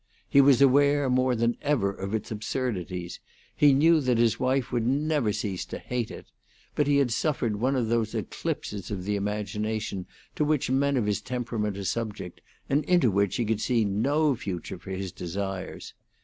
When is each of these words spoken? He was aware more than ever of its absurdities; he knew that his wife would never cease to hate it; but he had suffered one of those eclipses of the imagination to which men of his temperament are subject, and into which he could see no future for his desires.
He 0.27 0.41
was 0.41 0.63
aware 0.63 1.11
more 1.11 1.35
than 1.35 1.57
ever 1.61 1.91
of 1.91 2.15
its 2.15 2.31
absurdities; 2.31 3.19
he 3.55 3.71
knew 3.71 4.01
that 4.01 4.17
his 4.17 4.39
wife 4.39 4.71
would 4.71 4.87
never 4.87 5.31
cease 5.31 5.63
to 5.65 5.77
hate 5.77 6.09
it; 6.09 6.25
but 6.73 6.87
he 6.87 6.97
had 6.97 7.11
suffered 7.11 7.57
one 7.57 7.75
of 7.75 7.87
those 7.87 8.15
eclipses 8.15 8.89
of 8.89 9.03
the 9.03 9.15
imagination 9.15 10.07
to 10.35 10.43
which 10.43 10.71
men 10.71 10.97
of 10.97 11.05
his 11.05 11.21
temperament 11.21 11.77
are 11.77 11.83
subject, 11.85 12.41
and 12.67 12.83
into 12.85 13.11
which 13.11 13.35
he 13.35 13.45
could 13.45 13.61
see 13.61 13.85
no 13.85 14.35
future 14.35 14.79
for 14.79 14.89
his 14.89 15.11
desires. 15.11 15.93